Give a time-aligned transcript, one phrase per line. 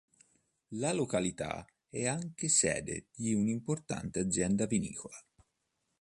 [0.69, 5.23] La località è anche sede di un'importante azienda vinicola.